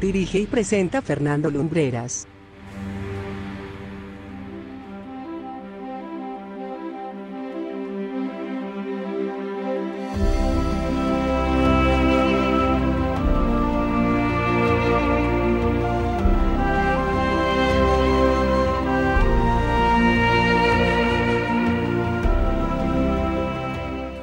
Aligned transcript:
Dirige 0.00 0.38
y 0.38 0.46
presenta 0.46 1.00
Fernando 1.02 1.50
Lumbreras. 1.50 2.26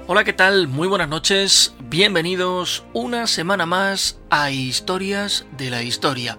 Hola, 0.08 0.26
¿qué 0.26 0.34
tal? 0.34 0.68
Muy 0.68 0.90
buenas 0.90 1.08
noches. 1.08 1.74
Bienvenidos 1.92 2.86
una 2.94 3.28
semana 3.28 3.66
más 3.66 4.18
a 4.30 4.50
Historias 4.50 5.46
de 5.58 5.70
la 5.70 5.84
Historia. 5.84 6.38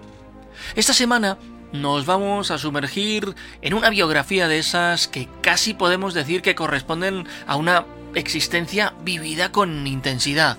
Esta 0.75 0.93
semana 0.93 1.37
nos 1.71 2.07
vamos 2.07 2.49
a 2.49 2.57
sumergir 2.57 3.35
en 3.61 3.75
una 3.75 3.91
biografía 3.91 4.47
de 4.47 4.57
esas 4.57 5.07
que 5.07 5.29
casi 5.41 5.75
podemos 5.75 6.15
decir 6.15 6.41
que 6.41 6.55
corresponden 6.55 7.27
a 7.45 7.55
una 7.55 7.85
existencia 8.15 8.95
vivida 9.03 9.51
con 9.51 9.85
intensidad. 9.85 10.57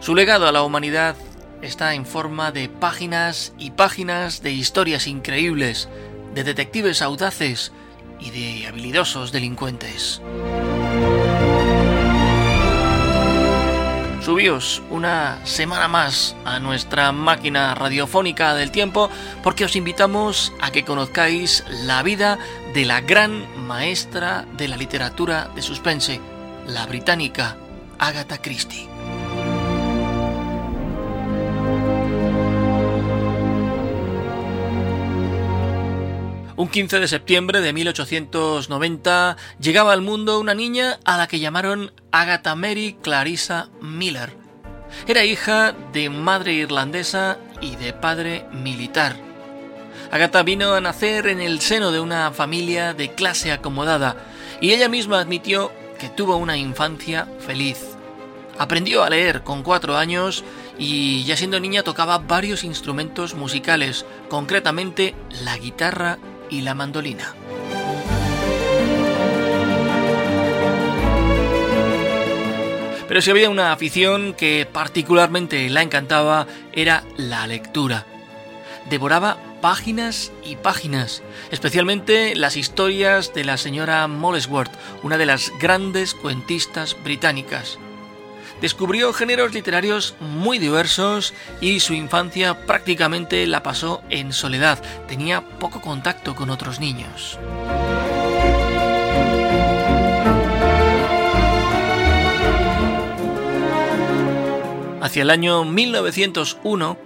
Su 0.00 0.16
legado 0.16 0.48
a 0.48 0.52
la 0.52 0.64
humanidad 0.64 1.14
está 1.62 1.94
en 1.94 2.04
forma 2.04 2.50
de 2.50 2.68
páginas 2.68 3.54
y 3.56 3.70
páginas 3.70 4.42
de 4.42 4.50
historias 4.50 5.06
increíbles, 5.06 5.88
de 6.34 6.42
detectives 6.42 7.02
audaces 7.02 7.70
y 8.18 8.30
de 8.30 8.66
habilidosos 8.66 9.30
delincuentes. 9.30 10.20
Una 14.90 15.38
semana 15.44 15.86
más 15.86 16.34
a 16.44 16.58
nuestra 16.58 17.12
máquina 17.12 17.76
radiofónica 17.76 18.54
del 18.54 18.72
tiempo 18.72 19.08
porque 19.40 19.64
os 19.64 19.76
invitamos 19.76 20.52
a 20.60 20.72
que 20.72 20.84
conozcáis 20.84 21.62
la 21.84 22.02
vida 22.02 22.40
de 22.74 22.84
la 22.84 23.00
gran 23.02 23.46
maestra 23.68 24.44
de 24.56 24.66
la 24.66 24.76
literatura 24.76 25.48
de 25.54 25.62
suspense, 25.62 26.20
la 26.66 26.86
británica 26.86 27.56
Agatha 28.00 28.38
Christie. 28.42 28.91
Un 36.62 36.68
15 36.68 37.00
de 37.00 37.08
septiembre 37.08 37.60
de 37.60 37.72
1890 37.72 39.36
llegaba 39.58 39.92
al 39.92 40.00
mundo 40.00 40.38
una 40.38 40.54
niña 40.54 41.00
a 41.04 41.18
la 41.18 41.26
que 41.26 41.40
llamaron 41.40 41.90
Agatha 42.12 42.54
Mary 42.54 42.96
Clarissa 43.02 43.70
Miller. 43.80 44.36
Era 45.08 45.24
hija 45.24 45.74
de 45.92 46.08
madre 46.08 46.52
irlandesa 46.52 47.38
y 47.60 47.74
de 47.74 47.92
padre 47.92 48.46
militar. 48.52 49.16
Agatha 50.12 50.44
vino 50.44 50.74
a 50.74 50.80
nacer 50.80 51.26
en 51.26 51.40
el 51.40 51.60
seno 51.60 51.90
de 51.90 51.98
una 51.98 52.30
familia 52.30 52.94
de 52.94 53.12
clase 53.12 53.50
acomodada 53.50 54.14
y 54.60 54.70
ella 54.70 54.88
misma 54.88 55.18
admitió 55.18 55.72
que 55.98 56.10
tuvo 56.10 56.36
una 56.36 56.56
infancia 56.56 57.26
feliz. 57.40 57.96
Aprendió 58.56 59.02
a 59.02 59.10
leer 59.10 59.42
con 59.42 59.64
cuatro 59.64 59.96
años 59.96 60.44
y 60.78 61.24
ya 61.24 61.36
siendo 61.36 61.58
niña 61.58 61.82
tocaba 61.82 62.18
varios 62.18 62.62
instrumentos 62.62 63.34
musicales, 63.34 64.06
concretamente 64.28 65.16
la 65.42 65.58
guitarra 65.58 66.20
y 66.52 66.60
la 66.60 66.74
mandolina. 66.74 67.34
Pero 73.08 73.20
si 73.20 73.30
había 73.30 73.50
una 73.50 73.72
afición 73.72 74.34
que 74.34 74.66
particularmente 74.70 75.68
la 75.70 75.82
encantaba 75.82 76.46
era 76.72 77.04
la 77.16 77.46
lectura. 77.46 78.06
Devoraba 78.88 79.38
páginas 79.60 80.32
y 80.44 80.56
páginas, 80.56 81.22
especialmente 81.50 82.34
las 82.34 82.56
historias 82.56 83.32
de 83.32 83.44
la 83.44 83.56
señora 83.56 84.06
Molesworth, 84.06 84.72
una 85.02 85.18
de 85.18 85.26
las 85.26 85.52
grandes 85.58 86.14
cuentistas 86.14 86.96
británicas. 87.02 87.78
Descubrió 88.62 89.12
géneros 89.12 89.52
literarios 89.52 90.14
muy 90.20 90.60
diversos 90.60 91.34
y 91.60 91.80
su 91.80 91.94
infancia 91.94 92.64
prácticamente 92.64 93.44
la 93.48 93.64
pasó 93.64 94.04
en 94.08 94.32
soledad. 94.32 94.80
Tenía 95.08 95.40
poco 95.58 95.80
contacto 95.80 96.36
con 96.36 96.48
otros 96.48 96.78
niños. 96.78 97.40
Hacia 105.00 105.22
el 105.22 105.30
año 105.30 105.64
1901, 105.64 106.96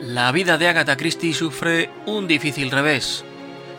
la 0.00 0.30
vida 0.32 0.58
de 0.58 0.68
Agatha 0.68 0.98
Christie 0.98 1.32
sufre 1.32 1.88
un 2.04 2.28
difícil 2.28 2.70
revés. 2.70 3.24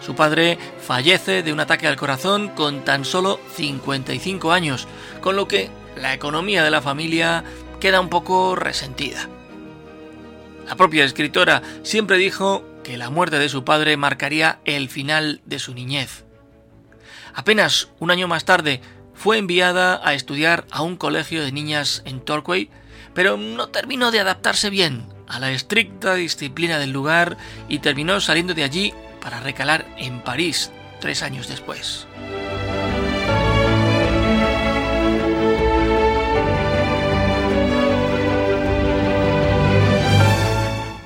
Su 0.04 0.16
padre 0.16 0.58
fallece 0.82 1.44
de 1.44 1.54
un 1.54 1.60
ataque 1.60 1.86
al 1.86 1.98
corazón 1.98 2.50
con 2.50 2.84
tan 2.84 3.06
solo 3.06 3.40
55 3.56 4.52
años, 4.52 4.88
con 5.22 5.36
lo 5.36 5.48
que 5.48 5.70
la 5.98 6.14
economía 6.14 6.64
de 6.64 6.72
la 6.72 6.82
familia 6.82 7.44
queda 7.80 8.02
un 8.02 8.10
poco 8.10 8.56
resentida. 8.56 9.28
La 10.68 10.76
propia 10.76 11.06
escritora 11.06 11.62
siempre 11.84 12.18
dijo 12.18 12.64
que 12.84 12.98
la 12.98 13.10
muerte 13.10 13.40
de 13.40 13.50
su 13.50 13.64
padre 13.64 13.98
marcaría 13.98 14.60
el 14.66 14.90
final 14.90 15.42
de 15.46 15.60
su 15.60 15.74
niñez. 15.74 16.26
Apenas 17.34 17.90
un 18.00 18.12
año 18.12 18.28
más 18.28 18.46
tarde 18.46 18.82
fue 19.14 19.38
enviada 19.38 20.02
a 20.04 20.14
estudiar 20.14 20.66
a 20.72 20.82
un 20.82 20.96
colegio 20.96 21.44
de 21.44 21.52
niñas 21.52 22.02
en 22.06 22.20
Torquay, 22.20 22.70
pero 23.14 23.38
no 23.38 23.70
terminó 23.70 24.12
de 24.12 24.20
adaptarse 24.20 24.70
bien 24.70 25.06
a 25.28 25.40
la 25.40 25.52
estricta 25.52 26.16
disciplina 26.16 26.80
del 26.80 26.92
lugar 26.92 27.38
y 27.68 27.80
terminó 27.80 28.22
saliendo 28.22 28.54
de 28.54 28.64
allí 28.64 28.94
para 29.22 29.40
recalar 29.40 29.86
en 29.98 30.22
París 30.22 30.72
tres 31.00 31.24
años 31.24 31.48
después. 31.48 32.08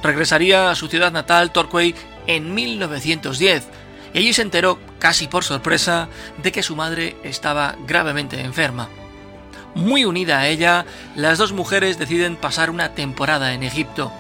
Regresaría 0.04 0.70
a 0.70 0.76
su 0.76 0.88
ciudad 0.88 1.12
natal, 1.12 1.52
Torquay, 1.52 1.96
en 2.28 2.54
1910, 2.54 3.68
y 4.14 4.18
allí 4.18 4.34
se 4.34 4.42
enteró, 4.42 4.80
casi 5.00 5.28
por 5.28 5.44
sorpresa, 5.44 6.10
de 6.42 6.52
que 6.52 6.64
su 6.64 6.76
madre 6.76 7.16
estaba 7.24 7.76
gravemente 7.88 8.40
enferma. 8.42 8.90
Muy 9.74 10.04
unida 10.04 10.40
a 10.40 10.48
ella, 10.48 10.86
las 11.16 11.38
dos 11.38 11.54
mujeres 11.54 11.98
deciden 11.98 12.36
pasar 12.36 12.70
una 12.70 12.94
temporada 12.94 13.54
en 13.54 13.64
Egipto. 13.64 14.12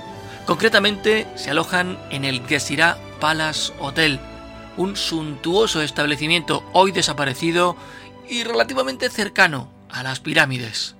Concretamente, 0.45 1.27
se 1.35 1.51
alojan 1.51 1.99
en 2.09 2.23
el 2.23 2.45
Gesirah 2.47 2.97
Palace 3.19 3.73
Hotel, 3.79 4.19
un 4.77 4.95
suntuoso 4.95 5.81
establecimiento 5.81 6.63
hoy 6.71 6.91
desaparecido 6.91 7.75
y 8.29 8.43
relativamente 8.43 9.09
cercano 9.09 9.69
a 9.89 10.03
las 10.03 10.21
pirámides. 10.21 10.95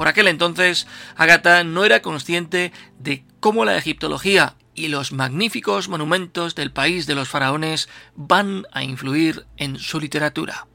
Por 0.00 0.08
aquel 0.08 0.28
entonces, 0.28 0.86
Agatha 1.14 1.62
no 1.62 1.84
era 1.84 2.00
consciente 2.00 2.72
de 2.98 3.22
cómo 3.38 3.66
la 3.66 3.76
egiptología 3.76 4.54
y 4.74 4.88
los 4.88 5.12
magníficos 5.12 5.90
monumentos 5.90 6.54
del 6.54 6.72
país 6.72 7.06
de 7.06 7.14
los 7.14 7.28
faraones 7.28 7.86
van 8.14 8.66
a 8.72 8.82
influir 8.82 9.44
en 9.58 9.78
su 9.78 10.00
literatura. 10.00 10.66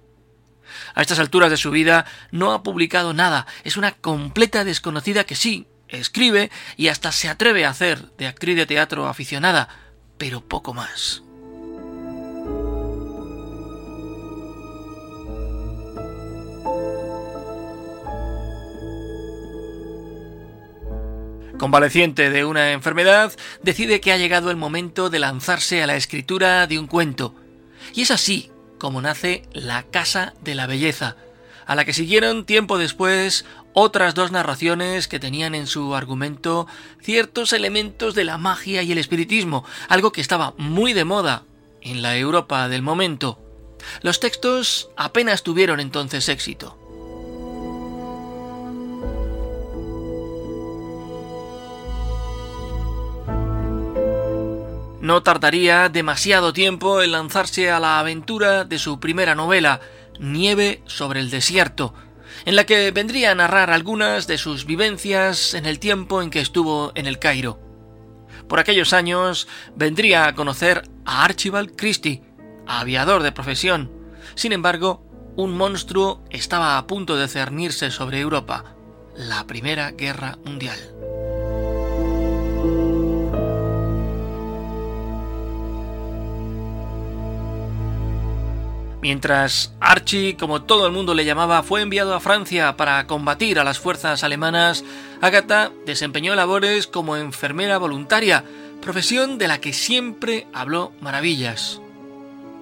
A 0.93 1.01
estas 1.01 1.17
alturas 1.17 1.49
de 1.49 1.57
su 1.57 1.71
vida 1.71 2.05
no 2.29 2.53
ha 2.53 2.61
publicado 2.61 3.15
nada, 3.15 3.47
es 3.63 3.77
una 3.77 3.93
completa 3.93 4.63
desconocida 4.63 5.23
que 5.23 5.33
sí, 5.33 5.65
escribe 5.87 6.51
y 6.77 6.89
hasta 6.89 7.11
se 7.11 7.27
atreve 7.27 7.65
a 7.65 7.71
hacer 7.71 8.15
de 8.19 8.27
actriz 8.27 8.55
de 8.55 8.67
teatro 8.67 9.07
aficionada, 9.07 9.69
pero 10.19 10.47
poco 10.47 10.75
más. 10.75 11.24
Convaleciente 21.57 22.29
de 22.29 22.43
una 22.43 22.73
enfermedad, 22.73 23.31
decide 23.63 24.01
que 24.01 24.11
ha 24.11 24.17
llegado 24.17 24.51
el 24.51 24.57
momento 24.57 25.09
de 25.09 25.19
lanzarse 25.19 25.81
a 25.81 25.87
la 25.87 25.95
escritura 25.95 26.67
de 26.67 26.77
un 26.77 26.87
cuento. 26.87 27.33
Y 27.93 28.01
es 28.01 28.11
así 28.11 28.51
como 28.77 29.01
nace 29.01 29.43
La 29.53 29.83
Casa 29.83 30.33
de 30.41 30.53
la 30.53 30.67
Belleza, 30.67 31.15
a 31.65 31.75
la 31.75 31.85
que 31.85 31.93
siguieron 31.93 32.45
tiempo 32.45 32.77
después 32.77 33.45
otras 33.73 34.15
dos 34.15 34.31
narraciones 34.31 35.07
que 35.07 35.19
tenían 35.19 35.55
en 35.55 35.65
su 35.65 35.95
argumento 35.95 36.67
ciertos 37.01 37.53
elementos 37.53 38.15
de 38.15 38.25
la 38.25 38.37
magia 38.37 38.83
y 38.83 38.91
el 38.91 38.97
espiritismo, 38.97 39.65
algo 39.87 40.11
que 40.11 40.21
estaba 40.21 40.53
muy 40.57 40.91
de 40.91 41.05
moda 41.05 41.43
en 41.81 42.01
la 42.01 42.17
Europa 42.17 42.67
del 42.67 42.81
momento. 42.81 43.39
Los 44.01 44.19
textos 44.19 44.89
apenas 44.97 45.43
tuvieron 45.43 45.79
entonces 45.79 46.27
éxito. 46.27 46.77
No 55.05 55.21
tardaría 55.21 55.87
demasiado 55.87 56.51
tiempo 56.51 57.03
en 57.03 57.11
lanzarse 57.11 57.69
a 57.69 57.79
la 57.79 57.99
aventura 57.99 58.63
de 58.63 58.79
su 58.79 58.99
primera 58.99 59.35
novela, 59.35 59.79
Nieve 60.19 60.81
sobre 60.87 61.19
el 61.19 61.29
desierto, 61.29 61.93
en 62.45 62.55
la 62.55 62.65
que 62.65 62.89
vendría 62.89 63.29
a 63.29 63.35
narrar 63.35 63.69
algunas 63.69 64.25
de 64.25 64.39
sus 64.39 64.65
vivencias 64.65 65.53
en 65.53 65.67
el 65.67 65.77
tiempo 65.77 66.23
en 66.23 66.31
que 66.31 66.39
estuvo 66.39 66.91
en 66.95 67.05
el 67.05 67.19
Cairo. 67.19 67.59
Por 68.49 68.57
aquellos 68.57 68.93
años 68.93 69.47
vendría 69.75 70.25
a 70.25 70.33
conocer 70.33 70.89
a 71.05 71.23
Archibald 71.23 71.75
Christie, 71.75 72.23
aviador 72.65 73.21
de 73.21 73.31
profesión. 73.31 73.91
Sin 74.33 74.53
embargo, 74.53 75.05
un 75.35 75.55
monstruo 75.55 76.23
estaba 76.31 76.79
a 76.79 76.87
punto 76.87 77.15
de 77.15 77.27
cernirse 77.27 77.91
sobre 77.91 78.21
Europa, 78.21 78.75
la 79.15 79.45
Primera 79.45 79.91
Guerra 79.91 80.39
Mundial. 80.43 80.94
Mientras 89.05 89.71
Archie, 89.79 90.35
como 90.35 90.63
todo 90.63 90.87
el 90.87 90.91
mundo 90.91 91.13
le 91.13 91.25
llamaba, 91.25 91.61
fue 91.61 91.83
enviado 91.83 92.15
a 92.15 92.19
Francia 92.19 92.75
para 92.75 93.05
combatir 93.05 93.59
a 93.59 93.63
las 93.63 93.77
fuerzas 93.77 94.23
alemanas, 94.23 94.83
Agatha 95.21 95.71
desempeñó 95.85 96.33
labores 96.33 96.87
como 96.87 97.15
enfermera 97.15 97.77
voluntaria, 97.77 98.43
profesión 98.81 99.37
de 99.37 99.47
la 99.47 99.59
que 99.59 99.73
siempre 99.73 100.47
habló 100.53 100.91
maravillas. 101.01 101.79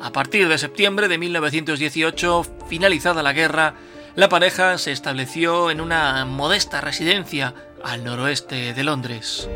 A 0.02 0.12
partir 0.12 0.50
de 0.50 0.58
septiembre 0.58 1.08
de 1.08 1.18
1918, 1.18 2.46
finalizada 2.68 3.24
la 3.24 3.32
guerra, 3.32 3.76
la 4.16 4.28
pareja 4.28 4.78
se 4.78 4.92
estableció 4.92 5.72
en 5.72 5.80
una 5.80 6.26
modesta 6.26 6.82
residencia 6.82 7.56
al 7.86 8.04
noroeste 8.04 8.74
de 8.74 8.84
Londres. 8.84 9.48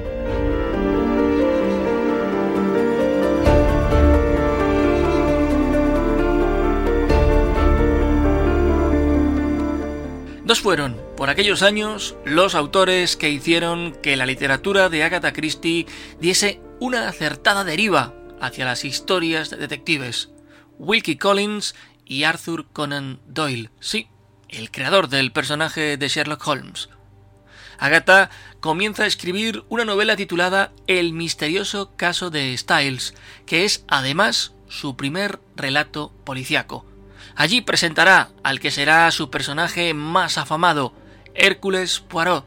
Dos 10.48 10.62
fueron, 10.62 10.96
por 11.18 11.30
aquellos 11.30 11.62
años, 11.62 12.16
los 12.24 12.56
autores 12.56 13.18
que 13.18 13.30
hicieron 13.30 13.92
que 14.02 14.16
la 14.16 14.26
literatura 14.26 14.88
de 14.88 15.04
Agatha 15.04 15.34
Christie 15.34 15.86
diese 16.22 16.62
una 16.80 17.10
acertada 17.10 17.66
deriva 17.66 18.14
hacia 18.40 18.64
las 18.64 18.86
historias 18.86 19.50
de 19.50 19.58
detectives. 19.58 20.30
Wilkie 20.80 21.18
Collins 21.18 21.76
y 22.06 22.24
Arthur 22.24 22.66
Conan 22.72 23.20
Doyle, 23.28 23.72
sí, 23.82 24.08
el 24.48 24.72
creador 24.72 25.10
del 25.10 25.34
personaje 25.34 25.98
de 25.98 26.08
Sherlock 26.08 26.48
Holmes. 26.48 26.88
Agatha 27.78 28.30
comienza 28.62 29.04
a 29.04 29.08
escribir 29.08 29.66
una 29.68 29.84
novela 29.84 30.16
titulada 30.16 30.72
El 30.88 31.12
misterioso 31.12 31.94
caso 31.98 32.30
de 32.30 32.58
Styles, 32.58 33.16
que 33.46 33.66
es 33.66 33.84
además 33.90 34.54
su 34.70 34.96
primer 34.96 35.42
relato 35.58 36.14
policiaco. 36.24 36.86
Allí 37.38 37.62
presentará 37.62 38.30
al 38.42 38.60
que 38.60 38.72
será 38.72 39.12
su 39.12 39.30
personaje 39.30 39.94
más 39.94 40.40
afamado, 40.40 40.92
Hércules 41.36 42.00
Poirot, 42.00 42.44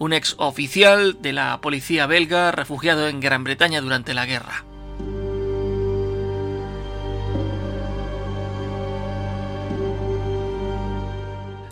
un 0.00 0.12
ex 0.12 0.34
oficial 0.38 1.22
de 1.22 1.32
la 1.32 1.60
policía 1.60 2.08
belga 2.08 2.50
refugiado 2.50 3.06
en 3.06 3.20
Gran 3.20 3.44
Bretaña 3.44 3.80
durante 3.80 4.12
la 4.12 4.26
guerra. 4.26 4.64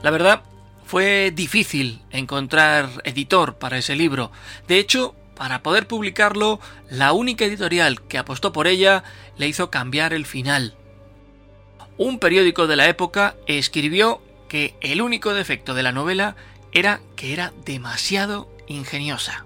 La 0.04 0.10
verdad, 0.12 0.42
fue 0.86 1.32
difícil 1.34 2.02
encontrar 2.10 2.90
editor 3.02 3.56
para 3.56 3.78
ese 3.78 3.96
libro. 3.96 4.30
De 4.68 4.78
hecho, 4.78 5.16
para 5.34 5.64
poder 5.64 5.88
publicarlo, 5.88 6.60
la 6.88 7.12
única 7.12 7.44
editorial 7.44 8.02
que 8.02 8.18
apostó 8.18 8.52
por 8.52 8.68
ella 8.68 9.02
le 9.36 9.48
hizo 9.48 9.68
cambiar 9.68 10.12
el 10.12 10.26
final 10.26 10.76
un 11.98 12.18
periódico 12.18 12.66
de 12.66 12.76
la 12.76 12.88
época 12.88 13.36
escribió 13.46 14.20
que 14.48 14.74
el 14.80 15.02
único 15.02 15.34
defecto 15.34 15.74
de 15.74 15.82
la 15.82 15.92
novela 15.92 16.36
era 16.72 17.00
que 17.16 17.32
era 17.32 17.52
demasiado 17.64 18.48
ingeniosa. 18.66 19.44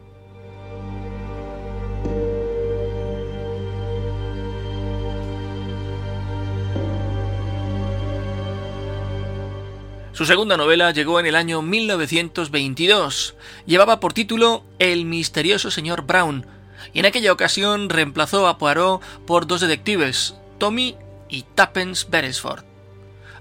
Su 10.12 10.24
segunda 10.24 10.56
novela 10.56 10.92
llegó 10.92 11.20
en 11.20 11.26
el 11.26 11.36
año 11.36 11.60
1922. 11.60 13.34
Llevaba 13.66 14.00
por 14.00 14.14
título 14.14 14.64
El 14.78 15.04
misterioso 15.04 15.70
señor 15.70 16.06
Brown, 16.06 16.46
y 16.94 17.00
en 17.00 17.04
aquella 17.04 17.32
ocasión 17.32 17.90
reemplazó 17.90 18.48
a 18.48 18.56
Poirot 18.56 19.02
por 19.26 19.46
dos 19.46 19.60
detectives, 19.60 20.34
Tommy 20.56 20.96
y 21.36 21.42
Tappens 21.42 22.08
Beresford. 22.08 22.64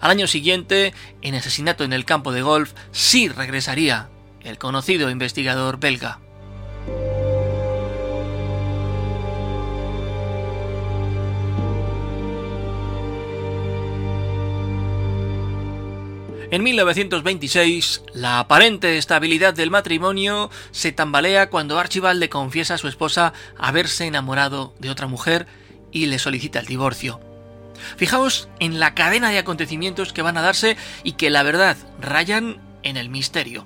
Al 0.02 0.12
año 0.12 0.28
siguiente, 0.28 0.94
en 1.22 1.34
asesinato 1.34 1.86
en 1.86 1.94
el 1.94 2.04
campo 2.04 2.34
de 2.34 2.42
golf, 2.42 2.74
sí 2.92 3.30
regresaría 3.30 4.10
el 4.42 4.58
conocido 4.58 5.10
investigador 5.10 5.80
belga. 5.80 6.20
En 16.52 16.64
1926, 16.64 18.04
la 18.14 18.40
aparente 18.40 18.98
estabilidad 18.98 19.54
del 19.54 19.72
matrimonio 19.72 20.52
se 20.72 20.92
tambalea 20.92 21.50
cuando 21.50 21.80
Archibald 21.80 22.20
le 22.20 22.30
confiesa 22.30 22.76
a 22.76 22.78
su 22.78 22.88
esposa 22.88 23.34
haberse 23.58 24.06
enamorado 24.06 24.76
de 24.80 24.90
otra 24.90 25.08
mujer 25.08 25.48
y 25.92 26.06
le 26.08 26.20
solicita 26.20 26.60
el 26.60 26.66
divorcio. 26.66 27.35
Fijaos 27.98 28.50
en 28.60 28.80
la 28.80 28.94
cadena 28.94 29.30
de 29.30 29.40
acontecimientos 29.40 30.14
que 30.14 30.22
van 30.22 30.38
a 30.38 30.42
darse 30.42 30.78
y 31.04 31.14
que 31.14 31.30
la 31.30 31.44
verdad 31.44 31.78
rayan 32.00 32.58
en 32.84 32.98
el 32.98 33.10
misterio. 33.10 33.66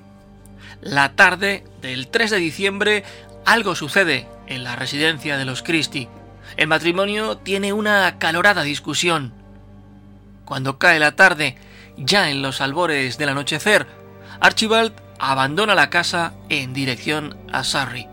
La 0.81 1.13
tarde 1.13 1.63
del 1.81 2.07
3 2.07 2.31
de 2.31 2.38
diciembre 2.38 3.03
algo 3.45 3.75
sucede 3.75 4.27
en 4.47 4.63
la 4.63 4.75
residencia 4.75 5.38
de 5.38 5.45
los 5.45 5.63
Christie. 5.63 6.09
El 6.57 6.68
matrimonio 6.68 7.37
tiene 7.37 7.73
una 7.73 8.07
acalorada 8.07 8.63
discusión. 8.63 9.33
Cuando 10.45 10.80
cae 10.80 10.99
la 10.99 11.16
tarde, 11.16 11.57
ya 11.97 12.30
en 12.30 12.42
los 12.42 12.61
albores 12.61 13.18
del 13.18 13.30
anochecer, 13.30 13.87
Archibald 14.39 14.94
abandona 15.19 15.75
la 15.75 15.89
casa 15.89 16.33
en 16.49 16.73
dirección 16.73 17.37
a 17.51 17.63
Surrey. 17.63 18.07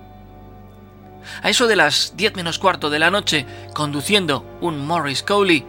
A 1.42 1.50
eso 1.50 1.66
de 1.66 1.76
las 1.76 2.14
10 2.16 2.36
menos 2.36 2.58
cuarto 2.58 2.90
de 2.90 2.98
la 2.98 3.10
noche, 3.10 3.46
conduciendo 3.74 4.44
un 4.60 4.86
Morris 4.86 5.22
Cowley, 5.22 5.64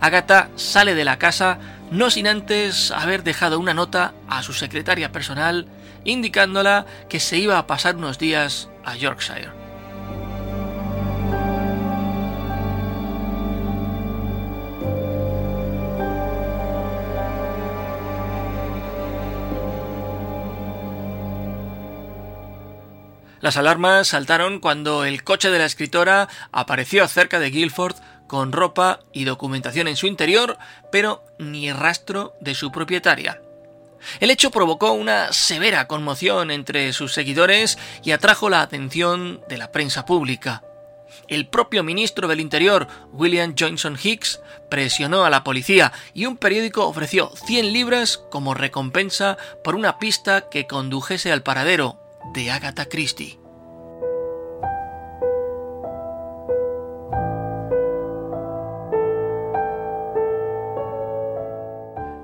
Agatha 0.00 0.48
sale 0.56 0.94
de 0.94 1.04
la 1.04 1.18
casa 1.18 1.58
no 1.90 2.10
sin 2.10 2.26
antes 2.26 2.90
haber 2.90 3.24
dejado 3.24 3.58
una 3.58 3.74
nota 3.74 4.12
a 4.28 4.42
su 4.42 4.52
secretaria 4.52 5.12
personal 5.12 5.66
indicándola 6.04 6.86
que 7.08 7.20
se 7.20 7.38
iba 7.38 7.58
a 7.58 7.66
pasar 7.66 7.96
unos 7.96 8.18
días 8.18 8.68
a 8.84 8.96
Yorkshire. 8.96 9.60
Las 23.40 23.56
alarmas 23.56 24.08
saltaron 24.08 24.60
cuando 24.60 25.06
el 25.06 25.24
coche 25.24 25.50
de 25.50 25.58
la 25.58 25.64
escritora 25.64 26.28
apareció 26.52 27.08
cerca 27.08 27.38
de 27.38 27.50
Guilford 27.50 27.96
con 28.30 28.52
ropa 28.52 29.00
y 29.12 29.24
documentación 29.24 29.88
en 29.88 29.96
su 29.96 30.06
interior, 30.06 30.56
pero 30.92 31.24
ni 31.40 31.72
rastro 31.72 32.32
de 32.40 32.54
su 32.54 32.70
propietaria. 32.70 33.42
El 34.20 34.30
hecho 34.30 34.52
provocó 34.52 34.92
una 34.92 35.32
severa 35.32 35.88
conmoción 35.88 36.52
entre 36.52 36.92
sus 36.92 37.12
seguidores 37.12 37.76
y 38.04 38.12
atrajo 38.12 38.48
la 38.48 38.62
atención 38.62 39.40
de 39.48 39.58
la 39.58 39.72
prensa 39.72 40.06
pública. 40.06 40.62
El 41.26 41.48
propio 41.48 41.82
ministro 41.82 42.28
del 42.28 42.38
Interior, 42.38 42.86
William 43.10 43.56
Johnson 43.58 43.98
Hicks, 44.00 44.38
presionó 44.70 45.24
a 45.24 45.30
la 45.30 45.42
policía 45.42 45.92
y 46.14 46.26
un 46.26 46.36
periódico 46.36 46.86
ofreció 46.86 47.32
100 47.34 47.72
libras 47.72 48.18
como 48.30 48.54
recompensa 48.54 49.38
por 49.64 49.74
una 49.74 49.98
pista 49.98 50.48
que 50.48 50.68
condujese 50.68 51.32
al 51.32 51.42
paradero 51.42 51.98
de 52.32 52.52
Agatha 52.52 52.86
Christie. 52.86 53.39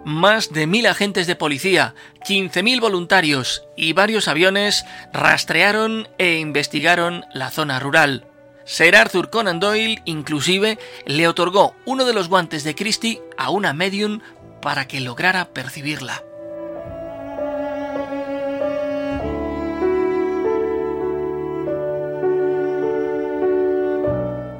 Más 0.06 0.52
de 0.52 0.68
mil 0.68 0.86
agentes 0.86 1.26
de 1.26 1.34
policía, 1.34 1.96
15.000 2.24 2.80
voluntarios 2.80 3.64
y 3.76 3.92
varios 3.92 4.28
aviones 4.28 4.86
rastrearon 5.12 6.08
e 6.16 6.38
investigaron 6.38 7.24
la 7.34 7.50
zona 7.50 7.80
rural. 7.80 8.24
Sir 8.64 8.94
Arthur 8.94 9.30
Conan 9.30 9.58
Doyle 9.58 10.00
inclusive 10.04 10.78
le 11.06 11.26
otorgó 11.26 11.74
uno 11.86 12.04
de 12.04 12.12
los 12.12 12.28
guantes 12.28 12.62
de 12.62 12.76
Christie 12.76 13.20
a 13.36 13.50
una 13.50 13.72
medium 13.72 14.20
para 14.62 14.86
que 14.86 15.00
lograra 15.00 15.46
percibirla. 15.46 16.22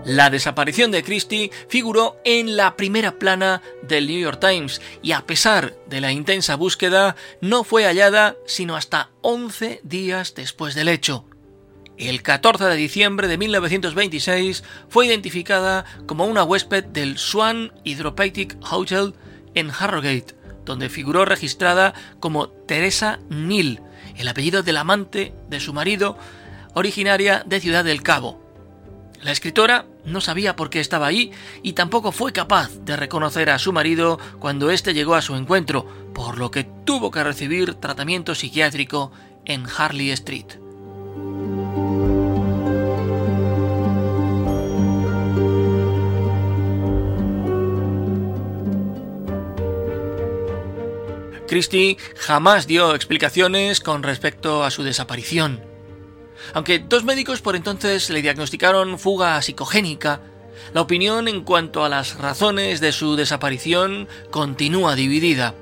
La 0.07 0.31
desaparición 0.31 0.93
de 0.93 1.03
Christie 1.03 1.51
figuró 1.69 2.21
en 2.25 2.57
la 2.57 2.77
primera 2.77 3.19
plana 3.19 3.61
del 3.83 4.07
New 4.07 4.21
York 4.21 4.39
Times 4.39 4.81
y 5.03 5.11
a 5.11 5.27
pesar 5.27 5.75
de 5.89 6.01
la 6.01 6.13
intensa 6.13 6.55
búsqueda 6.55 7.17
no 7.41 7.65
fue 7.65 7.87
hallada 7.87 8.37
sino 8.47 8.77
hasta 8.77 9.11
11 9.23 9.81
días 9.83 10.37
después 10.37 10.77
del 10.77 10.87
hecho. 10.87 11.25
El 11.99 12.23
14 12.23 12.67
de 12.67 12.77
diciembre 12.77 13.27
de 13.27 13.37
1926 13.37 14.63
fue 14.89 15.07
identificada 15.07 15.85
como 16.07 16.27
una 16.27 16.45
huésped 16.45 16.85
del 16.85 17.19
Swan 17.19 17.73
Hydropathic 17.83 18.59
Hotel 18.71 19.15
en 19.57 19.73
Harrogate, 19.73 20.37
donde 20.65 20.89
figuró 20.89 21.25
registrada 21.25 21.95
como 22.21 22.49
Teresa 22.49 23.19
Neal, 23.29 23.83
el 24.17 24.29
apellido 24.29 24.63
del 24.63 24.77
amante 24.77 25.35
de 25.49 25.59
su 25.59 25.73
marido, 25.73 26.17
originaria 26.75 27.43
de 27.45 27.59
Ciudad 27.59 27.83
del 27.83 28.05
Cabo. 28.05 28.46
La 29.23 29.33
escritora 29.33 29.87
no 30.05 30.21
sabía 30.21 30.57
por 30.57 30.71
qué 30.71 30.81
estaba 30.81 31.07
ahí 31.07 31.33
y 31.63 31.73
tampoco 31.73 32.13
fue 32.13 32.33
capaz 32.33 32.71
de 32.85 32.97
reconocer 32.97 33.51
a 33.51 33.59
su 33.59 33.73
marido 33.73 34.19
cuando 34.39 34.71
éste 34.71 34.95
llegó 34.95 35.15
a 35.15 35.23
su 35.23 35.35
encuentro, 35.35 35.87
por 36.15 36.39
lo 36.39 36.51
que 36.51 36.65
tuvo 36.65 37.11
que 37.11 37.25
recibir 37.25 37.75
tratamiento 37.75 38.35
psiquiátrico 38.35 39.11
en 39.45 39.65
Harley 39.67 40.11
Street. 40.11 40.47
Christie 51.49 51.97
jamás 52.17 52.67
dio 52.67 52.95
explicaciones 52.95 53.81
con 53.81 54.03
respecto 54.03 54.65
a 54.65 54.71
su 54.71 54.83
desaparición. 54.83 55.76
Aunque 56.55 56.79
dos 56.79 57.05
médicos 57.05 57.41
por 57.41 57.57
entonces 57.57 58.11
le 58.11 58.23
diagnosticaron 58.23 58.99
fuga 58.99 59.41
psicogénica, 59.43 60.21
la 60.75 60.81
opinión 60.81 61.29
en 61.29 61.43
cuanto 61.43 61.85
a 61.85 61.89
las 61.89 62.19
razones 62.19 62.81
de 62.81 62.93
su 62.93 63.17
desaparición 63.17 64.09
continúa 64.31 64.95
dividida. 64.95 65.55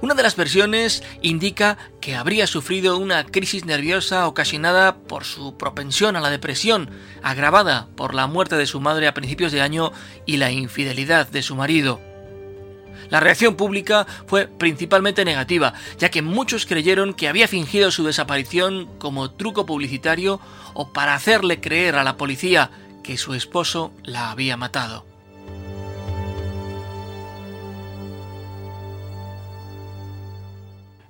Una 0.00 0.14
de 0.14 0.22
las 0.22 0.36
versiones 0.36 1.02
indica 1.22 1.78
que 2.00 2.16
habría 2.16 2.46
sufrido 2.46 2.98
una 2.98 3.24
crisis 3.24 3.64
nerviosa 3.64 4.26
ocasionada 4.26 4.96
por 4.96 5.24
su 5.24 5.56
propensión 5.56 6.16
a 6.16 6.20
la 6.20 6.30
depresión, 6.30 6.90
agravada 7.22 7.86
por 7.96 8.14
la 8.14 8.26
muerte 8.26 8.56
de 8.56 8.66
su 8.66 8.80
madre 8.80 9.06
a 9.06 9.14
principios 9.14 9.52
de 9.52 9.60
año 9.60 9.92
y 10.26 10.38
la 10.38 10.50
infidelidad 10.50 11.28
de 11.28 11.42
su 11.42 11.54
marido. 11.54 12.11
La 13.12 13.20
reacción 13.20 13.56
pública 13.56 14.06
fue 14.26 14.46
principalmente 14.46 15.26
negativa, 15.26 15.74
ya 15.98 16.10
que 16.10 16.22
muchos 16.22 16.64
creyeron 16.64 17.12
que 17.12 17.28
había 17.28 17.46
fingido 17.46 17.90
su 17.90 18.04
desaparición 18.04 18.88
como 18.98 19.32
truco 19.32 19.66
publicitario 19.66 20.40
o 20.72 20.94
para 20.94 21.14
hacerle 21.14 21.60
creer 21.60 21.96
a 21.96 22.04
la 22.04 22.16
policía 22.16 22.70
que 23.04 23.18
su 23.18 23.34
esposo 23.34 23.92
la 24.02 24.30
había 24.30 24.56
matado. 24.56 25.04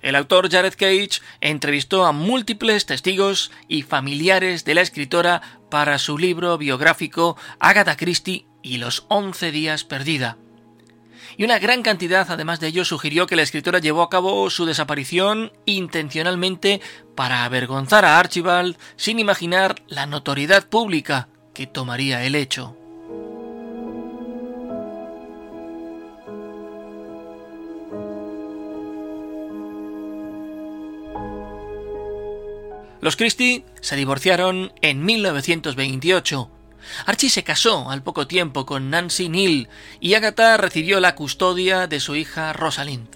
El 0.01 0.17
autor 0.17 0.51
Jared 0.51 0.75
Cage 0.75 1.21
entrevistó 1.41 2.05
a 2.05 2.11
múltiples 2.11 2.85
testigos 2.85 3.53
y 3.69 3.83
familiares 3.83 4.65
de 4.65 4.75
la 4.75 4.81
escritora 4.81 5.41
para 5.71 5.99
su 5.99 6.19
libro 6.19 6.59
biográfico 6.59 7.37
Agatha 7.61 7.97
Christie 7.97 8.47
y 8.61 8.79
los 8.79 9.05
once 9.07 9.53
días 9.53 9.85
perdida 9.85 10.37
y 11.37 11.45
una 11.45 11.59
gran 11.59 11.83
cantidad, 11.83 12.27
además 12.31 12.61
de 12.61 12.69
ello, 12.69 12.85
sugirió 12.85 13.27
que 13.27 13.37
la 13.37 13.43
escritora 13.43 13.79
llevó 13.79 14.03
a 14.03 14.11
cabo 14.11 14.49
su 14.51 14.67
desaparición 14.67 15.53
intencionalmente 15.65 16.81
para 17.15 17.45
avergonzar 17.45 18.05
a 18.05 18.19
Archibald 18.19 18.77
sin 18.97 19.19
imaginar 19.19 19.83
la 19.89 20.07
notoriedad 20.07 20.69
pública 20.69 21.29
que 21.55 21.67
tomaría 21.67 22.25
el 22.25 22.35
hecho. 22.35 22.77
Los 33.01 33.17
Christie 33.17 33.65
se 33.81 33.97
divorciaron 33.97 34.73
en 34.81 35.05
1928 35.05 36.49
Archie 37.07 37.31
se 37.31 37.45
casó 37.45 37.91
al 37.91 38.03
poco 38.03 38.27
tiempo 38.27 38.67
con 38.67 38.91
Nancy 38.91 39.29
Neal 39.29 39.69
y 40.01 40.15
Agatha 40.15 40.57
recibió 40.57 41.01
la 41.01 41.15
custodia 41.15 41.87
de 41.87 42.01
su 42.01 42.15
hija 42.15 42.53
Rosalind. 42.53 43.09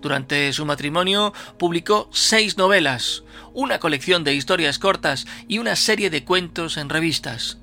Durante 0.00 0.52
su 0.52 0.64
matrimonio 0.64 1.32
publicó 1.58 2.08
seis 2.12 2.56
novelas, 2.56 3.24
una 3.52 3.78
colección 3.78 4.24
de 4.24 4.34
historias 4.34 4.78
cortas 4.78 5.26
y 5.48 5.58
una 5.58 5.76
serie 5.76 6.10
de 6.10 6.24
cuentos 6.24 6.76
en 6.76 6.88
revistas. 6.88 7.58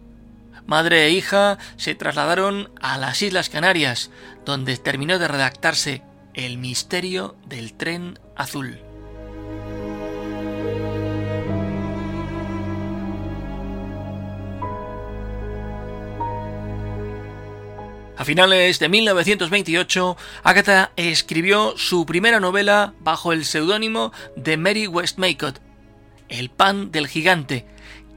Madre 0.65 1.05
e 1.05 1.12
hija 1.12 1.57
se 1.77 1.95
trasladaron 1.95 2.72
a 2.81 2.98
las 2.98 3.22
Islas 3.22 3.50
Canarias, 3.50 4.10
donde 4.45 4.77
terminó 4.77 5.19
de 5.19 5.27
redactarse 5.27 6.01
El 6.34 6.57
misterio 6.57 7.36
del 7.48 7.74
tren 7.74 8.19
azul. 8.36 8.85
A 18.25 18.34
finales 18.36 18.79
de 18.79 18.89
1928, 18.89 20.17
Agatha 20.41 20.91
escribió 20.96 21.77
su 21.77 22.08
primera 22.08 22.39
novela 22.39 22.96
bajo 23.01 23.34
el 23.34 23.46
seudónimo 23.46 24.13
de 24.36 24.58
Mary 24.58 24.88
Westmacott, 24.88 25.60
El 26.27 26.50
pan 26.50 26.91
del 26.91 27.08
gigante, 27.08 27.67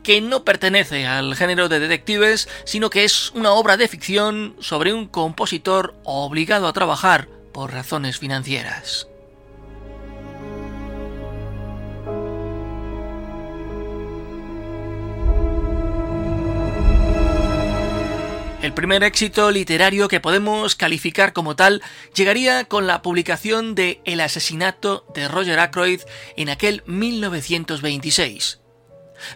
que 0.02 0.22
no 0.22 0.44
pertenece 0.44 1.06
al 1.06 1.36
género 1.36 1.68
de 1.68 1.78
detectives, 1.78 2.48
sino 2.64 2.88
que 2.88 3.04
es 3.04 3.32
una 3.32 3.52
obra 3.52 3.76
de 3.76 3.86
ficción 3.86 4.56
sobre 4.60 4.94
un 4.94 5.08
compositor 5.08 5.94
obligado 6.04 6.68
a 6.68 6.72
trabajar 6.72 7.28
por 7.52 7.74
razones 7.74 8.16
financieras. 8.16 9.08
El 18.60 18.74
primer 18.74 19.04
éxito 19.04 19.52
literario 19.52 20.08
que 20.08 20.18
podemos 20.18 20.74
calificar 20.74 21.32
como 21.32 21.54
tal 21.54 21.80
llegaría 22.12 22.64
con 22.64 22.88
la 22.88 23.02
publicación 23.02 23.76
de 23.76 24.00
El 24.04 24.20
asesinato 24.20 25.06
de 25.14 25.28
Roger 25.28 25.60
Ackroyd 25.60 26.00
en 26.36 26.48
aquel 26.48 26.82
1926. 26.86 28.58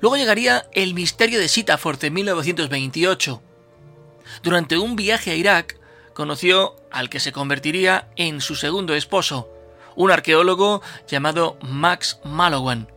Luego 0.00 0.16
llegaría 0.16 0.66
El 0.72 0.94
misterio 0.94 1.38
de 1.38 1.46
Sitafort 1.46 2.02
en 2.02 2.14
1928. 2.14 3.40
Durante 4.42 4.76
un 4.76 4.96
viaje 4.96 5.30
a 5.30 5.36
Irak, 5.36 5.78
conoció 6.14 6.74
al 6.90 7.08
que 7.08 7.20
se 7.20 7.30
convertiría 7.30 8.08
en 8.16 8.40
su 8.40 8.56
segundo 8.56 8.92
esposo, 8.92 9.48
un 9.94 10.10
arqueólogo 10.10 10.82
llamado 11.06 11.58
Max 11.62 12.18
Malowan. 12.24 12.90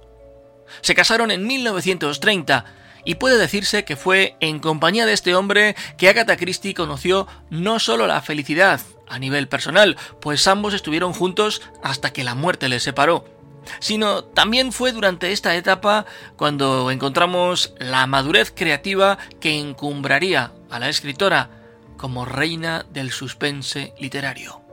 Se 0.81 0.95
casaron 0.95 1.29
en 1.29 1.45
1930 1.45 2.65
y 3.05 3.15
puede 3.15 3.37
decirse 3.37 3.85
que 3.85 3.95
fue 3.95 4.35
en 4.39 4.59
compañía 4.59 5.05
de 5.05 5.13
este 5.13 5.35
hombre 5.35 5.75
que 5.97 6.09
Agatha 6.09 6.35
Christie 6.35 6.73
conoció 6.73 7.27
no 7.49 7.79
solo 7.79 8.07
la 8.07 8.21
felicidad 8.21 8.81
a 9.07 9.19
nivel 9.19 9.47
personal, 9.47 9.97
pues 10.19 10.47
ambos 10.47 10.73
estuvieron 10.73 11.13
juntos 11.13 11.61
hasta 11.83 12.11
que 12.11 12.23
la 12.23 12.35
muerte 12.35 12.67
les 12.67 12.83
separó, 12.83 13.25
sino 13.79 14.23
también 14.23 14.71
fue 14.71 14.91
durante 14.91 15.31
esta 15.31 15.55
etapa 15.55 16.05
cuando 16.35 16.91
encontramos 16.91 17.73
la 17.79 18.07
madurez 18.07 18.51
creativa 18.55 19.17
que 19.39 19.59
encumbraría 19.59 20.51
a 20.69 20.79
la 20.79 20.89
escritora 20.89 21.49
como 21.97 22.25
reina 22.25 22.85
del 22.91 23.11
suspense 23.11 23.93
literario. 23.99 24.64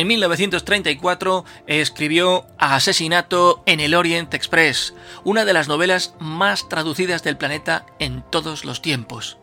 En 0.00 0.06
1934 0.06 1.44
escribió 1.66 2.46
Asesinato 2.56 3.62
en 3.66 3.80
el 3.80 3.94
Orient 3.94 4.32
Express, 4.32 4.94
una 5.24 5.44
de 5.44 5.52
las 5.52 5.68
novelas 5.68 6.14
más 6.18 6.70
traducidas 6.70 7.22
del 7.22 7.36
planeta 7.36 7.84
en 7.98 8.22
todos 8.30 8.64
los 8.64 8.80
tiempos. 8.80 9.36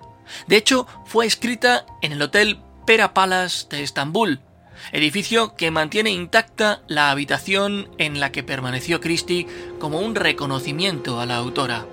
De 0.48 0.58
hecho, 0.58 0.88
fue 1.06 1.28
escrita 1.28 1.86
en 2.02 2.12
el 2.12 2.24
Hotel 2.24 2.58
Pera 2.88 3.14
Palace 3.14 3.68
de 3.70 3.84
Estambul, 3.84 4.40
edificio 4.94 5.56
que 5.56 5.70
mantiene 5.70 6.10
intacta 6.10 6.82
la 6.88 7.12
habitación 7.12 7.92
en 8.00 8.20
la 8.20 8.32
que 8.32 8.42
permaneció 8.42 9.00
Christie 9.00 9.46
como 9.78 10.00
un 10.00 10.16
reconocimiento 10.16 11.20
a 11.20 11.28
la 11.28 11.36
autora. 11.36 11.86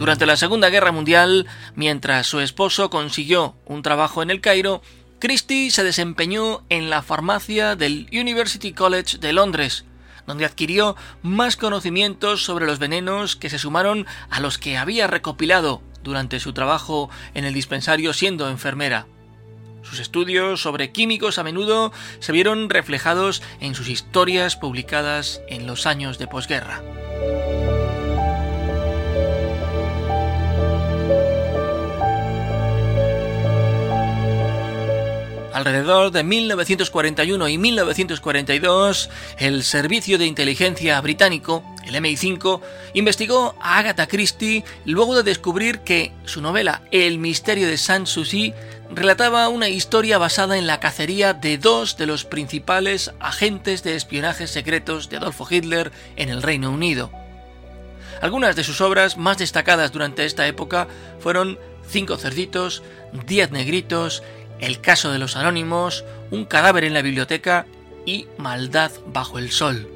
Durante 0.00 0.24
la 0.24 0.38
Segunda 0.38 0.70
Guerra 0.70 0.92
Mundial, 0.92 1.46
mientras 1.74 2.26
su 2.26 2.40
esposo 2.40 2.88
consiguió 2.88 3.54
un 3.66 3.82
trabajo 3.82 4.22
en 4.22 4.30
el 4.30 4.40
Cairo, 4.40 4.80
Christie 5.18 5.70
se 5.70 5.84
desempeñó 5.84 6.62
en 6.70 6.88
la 6.88 7.02
farmacia 7.02 7.76
del 7.76 8.08
University 8.10 8.72
College 8.72 9.18
de 9.18 9.34
Londres, 9.34 9.84
donde 10.26 10.46
adquirió 10.46 10.96
más 11.20 11.56
conocimientos 11.56 12.42
sobre 12.42 12.64
los 12.64 12.78
venenos 12.78 13.36
que 13.36 13.50
se 13.50 13.58
sumaron 13.58 14.06
a 14.30 14.40
los 14.40 14.56
que 14.56 14.78
había 14.78 15.06
recopilado 15.06 15.82
durante 16.02 16.40
su 16.40 16.54
trabajo 16.54 17.10
en 17.34 17.44
el 17.44 17.52
dispensario 17.52 18.14
siendo 18.14 18.48
enfermera. 18.48 19.06
Sus 19.82 20.00
estudios 20.00 20.62
sobre 20.62 20.92
químicos 20.92 21.36
a 21.36 21.44
menudo 21.44 21.92
se 22.20 22.32
vieron 22.32 22.70
reflejados 22.70 23.42
en 23.60 23.74
sus 23.74 23.90
historias 23.90 24.56
publicadas 24.56 25.42
en 25.50 25.66
los 25.66 25.84
años 25.84 26.18
de 26.18 26.26
posguerra. 26.26 26.80
Alrededor 35.52 36.12
de 36.12 36.22
1941 36.22 37.48
y 37.48 37.58
1942, 37.58 39.10
el 39.38 39.64
Servicio 39.64 40.16
de 40.16 40.26
Inteligencia 40.26 41.00
británico, 41.00 41.64
el 41.84 41.96
MI5, 41.96 42.60
investigó 42.94 43.56
a 43.60 43.78
Agatha 43.78 44.06
Christie 44.06 44.64
luego 44.84 45.16
de 45.16 45.24
descubrir 45.24 45.80
que 45.80 46.12
su 46.24 46.40
novela 46.40 46.82
El 46.92 47.18
misterio 47.18 47.66
de 47.66 47.78
Sanssouci 47.78 48.54
relataba 48.94 49.48
una 49.48 49.68
historia 49.68 50.18
basada 50.18 50.56
en 50.56 50.68
la 50.68 50.78
cacería 50.78 51.34
de 51.34 51.58
dos 51.58 51.96
de 51.96 52.06
los 52.06 52.24
principales 52.24 53.12
agentes 53.18 53.82
de 53.82 53.96
espionaje 53.96 54.46
secretos 54.46 55.08
de 55.08 55.16
Adolfo 55.16 55.48
Hitler 55.50 55.90
en 56.14 56.28
el 56.28 56.42
Reino 56.42 56.70
Unido. 56.70 57.10
Algunas 58.20 58.54
de 58.54 58.64
sus 58.64 58.80
obras 58.80 59.16
más 59.16 59.38
destacadas 59.38 59.90
durante 59.90 60.24
esta 60.24 60.46
época 60.46 60.86
fueron 61.18 61.58
Cinco 61.90 62.16
cerditos, 62.16 62.84
Diez 63.26 63.50
negritos 63.50 64.22
el 64.60 64.80
caso 64.80 65.10
de 65.10 65.18
los 65.18 65.36
anónimos, 65.36 66.04
Un 66.30 66.44
cadáver 66.44 66.84
en 66.84 66.94
la 66.94 67.02
biblioteca 67.02 67.66
y 68.06 68.26
Maldad 68.38 68.92
bajo 69.06 69.38
el 69.38 69.50
sol. 69.50 69.88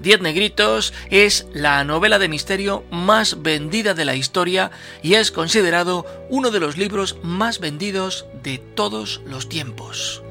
Diez 0.00 0.20
Negritos 0.20 0.92
es 1.10 1.46
la 1.54 1.82
novela 1.84 2.18
de 2.18 2.28
misterio 2.28 2.84
más 2.90 3.42
vendida 3.42 3.94
de 3.94 4.04
la 4.04 4.16
historia 4.16 4.70
y 5.02 5.14
es 5.14 5.30
considerado 5.30 6.04
uno 6.28 6.50
de 6.50 6.60
los 6.60 6.76
libros 6.76 7.16
más 7.22 7.60
vendidos 7.60 8.26
de 8.42 8.58
todos 8.58 9.22
los 9.24 9.48
tiempos. 9.48 10.23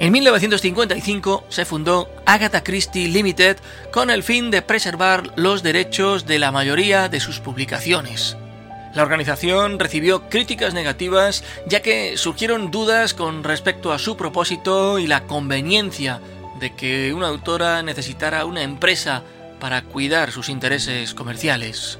En 0.00 0.12
1955 0.12 1.44
se 1.50 1.66
fundó 1.66 2.08
Agatha 2.24 2.64
Christie 2.64 3.08
Limited 3.08 3.58
con 3.92 4.08
el 4.08 4.22
fin 4.22 4.50
de 4.50 4.62
preservar 4.62 5.30
los 5.36 5.62
derechos 5.62 6.24
de 6.24 6.38
la 6.38 6.50
mayoría 6.50 7.10
de 7.10 7.20
sus 7.20 7.38
publicaciones. 7.38 8.34
La 8.94 9.02
organización 9.02 9.78
recibió 9.78 10.30
críticas 10.30 10.72
negativas 10.72 11.44
ya 11.66 11.82
que 11.82 12.16
surgieron 12.16 12.70
dudas 12.70 13.12
con 13.12 13.44
respecto 13.44 13.92
a 13.92 13.98
su 13.98 14.16
propósito 14.16 14.98
y 14.98 15.06
la 15.06 15.24
conveniencia 15.24 16.22
de 16.60 16.74
que 16.74 17.12
una 17.12 17.28
autora 17.28 17.82
necesitara 17.82 18.46
una 18.46 18.62
empresa 18.62 19.22
para 19.60 19.82
cuidar 19.82 20.32
sus 20.32 20.48
intereses 20.48 21.12
comerciales. 21.12 21.99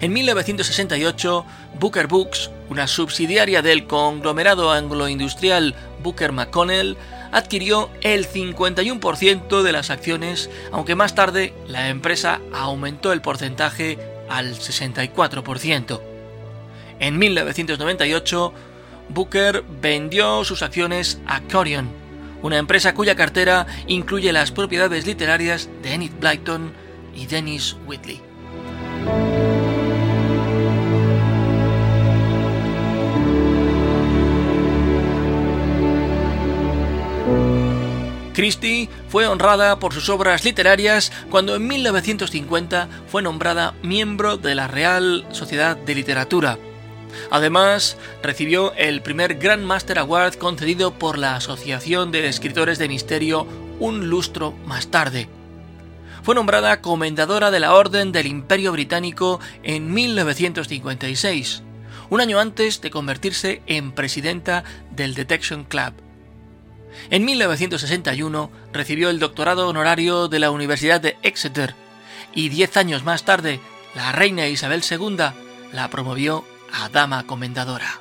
En 0.00 0.12
1968, 0.12 1.44
Booker 1.80 2.06
Books, 2.06 2.50
una 2.70 2.86
subsidiaria 2.86 3.62
del 3.62 3.86
conglomerado 3.86 4.70
anglo-industrial 4.70 5.74
Booker 6.02 6.30
McConnell, 6.30 6.96
adquirió 7.32 7.90
el 8.02 8.28
51% 8.28 9.62
de 9.62 9.72
las 9.72 9.90
acciones, 9.90 10.50
aunque 10.70 10.94
más 10.94 11.16
tarde 11.16 11.52
la 11.66 11.88
empresa 11.88 12.40
aumentó 12.52 13.12
el 13.12 13.22
porcentaje 13.22 13.98
al 14.28 14.54
64%. 14.54 16.00
En 17.00 17.18
1998, 17.18 18.52
Booker 19.08 19.64
vendió 19.80 20.44
sus 20.44 20.62
acciones 20.62 21.20
a 21.26 21.40
Corion, 21.40 21.90
una 22.42 22.58
empresa 22.58 22.94
cuya 22.94 23.16
cartera 23.16 23.66
incluye 23.88 24.32
las 24.32 24.52
propiedades 24.52 25.06
literarias 25.06 25.68
de 25.82 25.94
Enid 25.94 26.12
Blyton 26.20 26.72
y 27.14 27.26
Dennis 27.26 27.76
Whitley. 27.86 28.27
Christie 38.38 38.88
fue 39.08 39.26
honrada 39.26 39.80
por 39.80 39.92
sus 39.92 40.08
obras 40.08 40.44
literarias 40.44 41.10
cuando 41.28 41.56
en 41.56 41.66
1950 41.66 42.88
fue 43.08 43.20
nombrada 43.20 43.74
miembro 43.82 44.36
de 44.36 44.54
la 44.54 44.68
Real 44.68 45.26
Sociedad 45.32 45.76
de 45.76 45.96
Literatura. 45.96 46.56
Además, 47.32 47.96
recibió 48.22 48.72
el 48.74 49.02
primer 49.02 49.40
Grand 49.40 49.64
Master 49.64 49.98
Award 49.98 50.36
concedido 50.36 50.94
por 50.94 51.18
la 51.18 51.34
Asociación 51.34 52.12
de 52.12 52.28
Escritores 52.28 52.78
de 52.78 52.86
Misterio 52.86 53.44
un 53.80 54.08
lustro 54.08 54.52
más 54.66 54.86
tarde. 54.86 55.28
Fue 56.22 56.36
nombrada 56.36 56.80
comendadora 56.80 57.50
de 57.50 57.58
la 57.58 57.74
Orden 57.74 58.12
del 58.12 58.28
Imperio 58.28 58.70
Británico 58.70 59.40
en 59.64 59.92
1956, 59.92 61.64
un 62.08 62.20
año 62.20 62.38
antes 62.38 62.80
de 62.82 62.90
convertirse 62.92 63.62
en 63.66 63.90
presidenta 63.90 64.62
del 64.92 65.16
Detection 65.16 65.64
Club. 65.64 66.07
En 67.10 67.24
1961 67.24 68.50
recibió 68.72 69.10
el 69.10 69.18
doctorado 69.18 69.68
honorario 69.68 70.28
de 70.28 70.38
la 70.38 70.50
Universidad 70.50 71.00
de 71.00 71.16
Exeter 71.22 71.74
y 72.34 72.48
diez 72.48 72.76
años 72.76 73.04
más 73.04 73.24
tarde 73.24 73.60
la 73.94 74.12
reina 74.12 74.46
Isabel 74.46 74.82
II 74.88 75.16
la 75.72 75.88
promovió 75.90 76.44
a 76.72 76.88
dama 76.88 77.26
comendadora. 77.26 78.00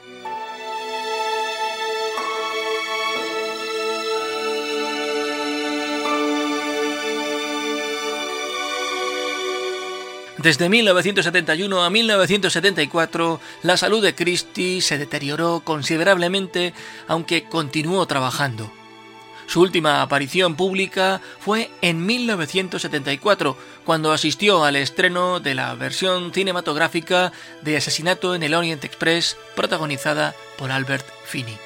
Desde 10.38 10.70
1971 10.70 11.84
a 11.84 11.90
1974, 11.90 13.42
la 13.64 13.76
salud 13.76 14.04
de 14.04 14.14
Christie 14.14 14.82
se 14.82 15.00
deterioró 15.00 15.62
considerablemente, 15.64 16.74
aunque 17.08 17.46
continuó 17.46 18.06
trabajando. 18.06 18.72
Su 19.48 19.62
última 19.62 20.02
aparición 20.02 20.56
pública 20.56 21.22
fue 21.40 21.72
en 21.82 22.06
1974, 22.06 23.58
cuando 23.86 24.12
asistió 24.12 24.66
al 24.66 24.76
estreno 24.76 25.40
de 25.40 25.56
la 25.56 25.74
versión 25.76 26.34
cinematográfica 26.34 27.32
de 27.62 27.78
Asesinato 27.78 28.36
en 28.36 28.44
el 28.44 28.54
Orient 28.54 28.84
Express, 28.84 29.38
protagonizada 29.56 30.36
por 30.58 30.70
Albert 30.70 31.06
Finney. 31.26 31.58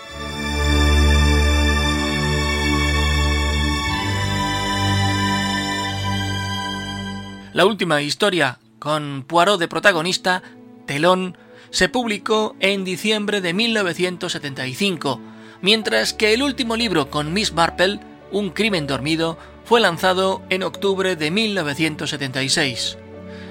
La 7.53 7.65
última 7.65 8.01
historia, 8.01 8.59
con 8.77 9.25
Poirot 9.27 9.59
de 9.59 9.67
protagonista, 9.67 10.43
Telón, 10.85 11.35
se 11.71 11.89
publicó 11.89 12.55
en 12.59 12.85
diciembre 12.85 13.41
de 13.41 13.53
1975, 13.53 15.19
mientras 15.61 16.13
que 16.13 16.33
el 16.33 16.43
último 16.43 16.75
libro 16.75 17.09
con 17.09 17.33
Miss 17.33 17.53
Marple, 17.53 17.99
Un 18.31 18.49
crimen 18.49 18.87
dormido, 18.87 19.37
fue 19.65 19.81
lanzado 19.81 20.41
en 20.49 20.63
octubre 20.63 21.15
de 21.15 21.31
1976. 21.31 22.97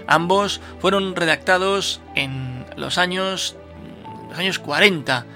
Ambos 0.07 0.61
fueron 0.81 1.15
redactados 1.15 2.01
en 2.15 2.65
los 2.77 2.99
años, 2.99 3.57
los 4.29 4.39
años 4.39 4.59
40. 4.59 5.27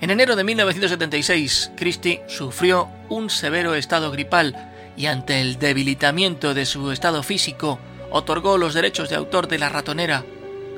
En 0.00 0.10
enero 0.10 0.36
de 0.36 0.44
1976, 0.44 1.72
Christie 1.76 2.22
sufrió 2.26 2.88
un 3.08 3.30
severo 3.30 3.74
estado 3.74 4.10
gripal 4.10 4.70
y 4.96 5.06
ante 5.06 5.40
el 5.40 5.58
debilitamiento 5.58 6.54
de 6.54 6.66
su 6.66 6.90
estado 6.90 7.22
físico, 7.22 7.78
otorgó 8.10 8.58
los 8.58 8.74
derechos 8.74 9.08
de 9.08 9.16
autor 9.16 9.48
de 9.48 9.58
La 9.58 9.68
ratonera 9.68 10.24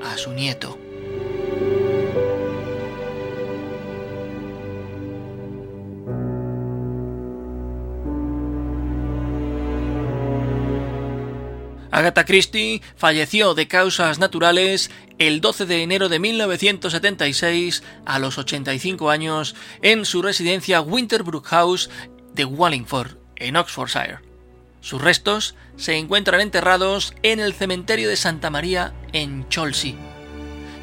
a 0.04 0.16
su 0.16 0.32
nieto. 0.32 0.78
Agatha 11.94 12.24
Christie 12.24 12.82
falleció 12.96 13.54
de 13.54 13.68
causas 13.68 14.18
naturales 14.18 14.90
el 15.20 15.40
12 15.40 15.64
de 15.64 15.84
enero 15.84 16.08
de 16.08 16.18
1976 16.18 17.84
a 18.04 18.18
los 18.18 18.36
85 18.36 19.10
años 19.10 19.54
en 19.80 20.04
su 20.04 20.20
residencia 20.20 20.80
Winterbrook 20.80 21.46
House 21.46 21.90
de 22.32 22.46
Wallingford, 22.46 23.12
en 23.36 23.54
Oxfordshire. 23.54 24.18
Sus 24.80 25.00
restos 25.00 25.54
se 25.76 25.96
encuentran 25.96 26.40
enterrados 26.40 27.14
en 27.22 27.38
el 27.38 27.54
cementerio 27.54 28.08
de 28.08 28.16
Santa 28.16 28.50
María 28.50 28.92
en 29.12 29.48
Chelsea. 29.48 29.94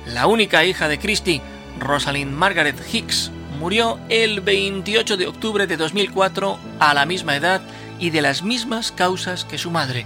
La 0.06 0.28
única 0.28 0.64
hija 0.64 0.88
de 0.88 0.98
Christie, 0.98 1.42
Rosalind 1.78 2.32
Margaret 2.32 2.78
Hicks, 2.90 3.32
murió 3.60 4.00
el 4.08 4.40
28 4.40 5.18
de 5.18 5.28
octubre 5.28 5.68
de 5.68 5.76
2004 5.76 6.58
a 6.80 6.94
la 6.94 7.06
misma 7.06 7.36
edad 7.36 7.60
y 8.00 8.12
de 8.12 8.22
las 8.22 8.44
mismas 8.44 8.94
causas 8.94 9.44
que 9.44 9.58
su 9.58 9.72
madre. 9.72 10.06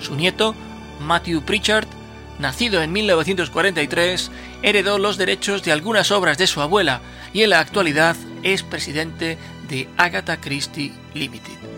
Su 0.00 0.14
nieto, 0.14 0.54
Matthew 1.00 1.42
Pritchard, 1.42 1.86
nacido 2.38 2.82
en 2.82 2.92
1943, 2.92 4.30
heredó 4.62 4.98
los 4.98 5.16
derechos 5.16 5.62
de 5.62 5.72
algunas 5.72 6.10
obras 6.10 6.38
de 6.38 6.46
su 6.46 6.60
abuela 6.60 7.00
y 7.32 7.42
en 7.42 7.50
la 7.50 7.60
actualidad 7.60 8.16
es 8.42 8.62
presidente 8.62 9.38
de 9.68 9.88
Agatha 9.96 10.40
Christie 10.40 10.92
Limited. 11.14 11.75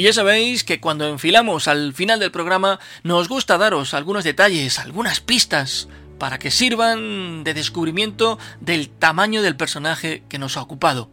Y 0.00 0.04
ya 0.04 0.14
sabéis 0.14 0.64
que 0.64 0.80
cuando 0.80 1.06
enfilamos 1.06 1.68
al 1.68 1.92
final 1.92 2.18
del 2.20 2.30
programa 2.30 2.80
nos 3.02 3.28
gusta 3.28 3.58
daros 3.58 3.92
algunos 3.92 4.24
detalles, 4.24 4.78
algunas 4.78 5.20
pistas, 5.20 5.88
para 6.18 6.38
que 6.38 6.50
sirvan 6.50 7.44
de 7.44 7.52
descubrimiento 7.52 8.38
del 8.62 8.88
tamaño 8.88 9.42
del 9.42 9.56
personaje 9.56 10.22
que 10.30 10.38
nos 10.38 10.56
ha 10.56 10.62
ocupado. 10.62 11.10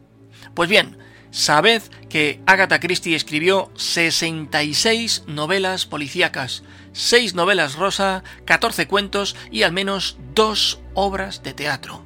Pues 0.54 0.70
bien, 0.70 0.98
sabed 1.32 1.82
que 2.08 2.40
Agatha 2.46 2.80
Christie 2.80 3.18
escribió 3.18 3.74
66 3.76 5.26
novelas 5.28 5.86
policíacas, 5.86 6.64
6 6.94 7.36
novelas 7.36 7.76
rosa, 7.76 8.24
14 8.46 8.88
cuentos 8.88 9.36
y 9.52 9.64
al 9.64 9.74
menos 9.74 10.16
2 10.34 10.80
obras 10.94 11.44
de 11.44 11.54
teatro. 11.54 12.06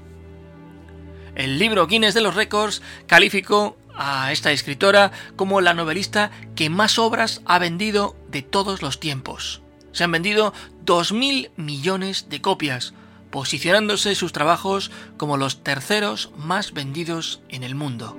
El 1.35 1.59
libro 1.59 1.85
Guinness 1.85 2.13
de 2.13 2.21
los 2.21 2.35
Récords 2.35 2.81
calificó 3.07 3.77
a 4.01 4.31
esta 4.31 4.51
escritora 4.51 5.11
como 5.35 5.61
la 5.61 5.75
novelista 5.75 6.31
que 6.55 6.69
más 6.69 6.97
obras 6.97 7.41
ha 7.45 7.59
vendido 7.59 8.15
de 8.29 8.41
todos 8.41 8.81
los 8.81 8.99
tiempos. 8.99 9.61
Se 9.91 10.03
han 10.03 10.11
vendido 10.11 10.53
2.000 10.85 11.51
millones 11.55 12.27
de 12.29 12.41
copias, 12.41 12.93
posicionándose 13.29 14.15
sus 14.15 14.33
trabajos 14.33 14.91
como 15.17 15.37
los 15.37 15.63
terceros 15.63 16.31
más 16.35 16.73
vendidos 16.73 17.41
en 17.49 17.63
el 17.63 17.75
mundo. 17.75 18.17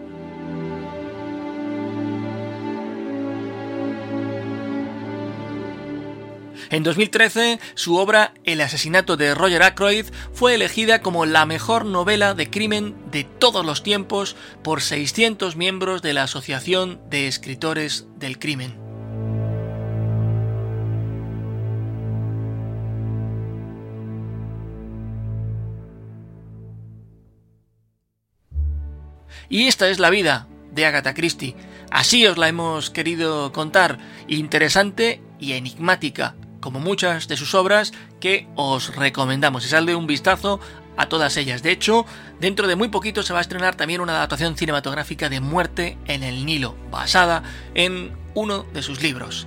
En 6.70 6.83
2013, 6.83 7.61
su 7.75 7.96
obra 7.96 8.35
El 8.44 8.61
asesinato 8.61 9.16
de 9.16 9.35
Roger 9.35 9.62
Ackroyd 9.62 10.07
fue 10.33 10.55
elegida 10.55 11.03
como 11.03 11.27
la 11.27 11.46
mejor 11.46 11.85
novela 11.85 12.35
de 12.35 12.51
crimen 12.51 12.96
de 13.11 13.25
todos 13.25 13.64
los 13.64 13.83
tiempos 13.83 14.37
por 14.62 14.81
600 14.81 15.57
miembros 15.57 16.03
de 16.03 16.14
la 16.14 16.25
Asociación 16.25 17.01
de 17.11 17.27
Escritores 17.29 18.07
del 18.16 18.38
Crimen. 18.38 18.81
Y 29.48 29.68
esta 29.68 29.90
es 29.90 29.98
la 29.98 30.09
vida 30.09 30.48
de 30.70 30.87
Agatha 30.87 31.12
Christie. 31.12 31.55
Así 31.90 32.27
os 32.27 32.38
la 32.38 32.48
hemos 32.48 32.88
querido 32.88 33.53
contar, 33.53 33.98
interesante 34.27 35.20
y 35.38 35.53
enigmática, 35.53 36.35
como 36.62 36.81
muchas 36.81 37.29
de 37.29 37.37
sus 37.37 37.55
obras 37.55 37.92
que 38.20 38.48
os 38.55 38.96
recomendamos. 38.96 39.66
Y 39.66 39.68
sale 39.68 39.94
un 39.94 40.07
vistazo 40.07 40.61
a 40.96 41.09
todas 41.09 41.37
ellas. 41.37 41.62
De 41.62 41.72
hecho, 41.72 42.07
dentro 42.40 42.66
de 42.66 42.77
muy 42.77 42.88
poquito 42.88 43.22
se 43.22 43.35
va 43.35 43.40
a 43.40 43.42
estrenar 43.42 43.75
también 43.75 44.01
una 44.01 44.16
adaptación 44.16 44.57
cinematográfica 44.57 45.29
de 45.29 45.40
Muerte 45.40 45.98
en 46.07 46.22
el 46.22 46.46
Nilo, 46.46 46.77
basada 46.90 47.42
en 47.75 48.16
uno 48.35 48.62
de 48.72 48.83
sus 48.83 49.03
libros. 49.03 49.46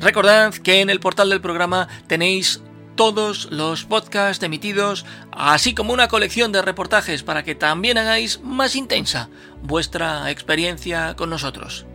Recordad 0.00 0.54
que 0.54 0.80
en 0.80 0.90
el 0.90 1.00
portal 1.00 1.30
del 1.30 1.40
programa 1.40 1.88
tenéis 2.06 2.62
todos 2.96 3.48
los 3.50 3.84
podcasts 3.84 4.44
emitidos, 4.44 5.06
así 5.32 5.74
como 5.74 5.92
una 5.92 6.08
colección 6.08 6.52
de 6.52 6.60
reportajes 6.60 7.22
para 7.22 7.44
que 7.44 7.54
también 7.54 7.96
hagáis 7.96 8.40
más 8.42 8.76
intensa 8.76 9.30
vuestra 9.62 10.30
experiencia 10.30 11.16
con 11.16 11.30
nosotros. 11.30 11.86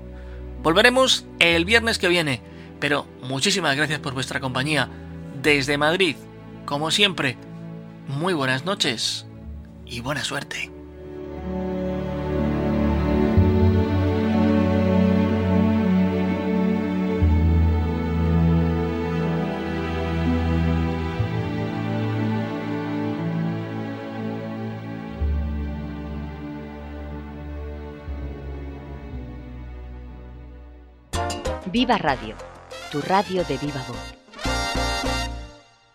Volveremos 0.63 1.25
el 1.37 1.63
viernes 1.63 1.99
que 1.99 2.07
viene 2.07 2.41
pero 2.79 3.05
muchísimas 3.21 3.75
gracias 3.75 3.99
por 3.99 4.13
vuestra 4.13 4.39
compañía. 4.39 4.89
Desde 5.41 5.77
Madrid, 5.77 6.15
como 6.65 6.91
siempre, 6.91 7.37
muy 8.07 8.33
buenas 8.33 8.65
noches 8.65 9.25
y 9.85 10.01
buena 10.01 10.23
suerte. 10.23 10.71
Viva 31.71 31.97
Radio 31.97 32.54
tu 32.95 33.01
radio 33.01 33.43
de 33.43 33.57
viva 33.57 33.83
voz. 33.89 34.24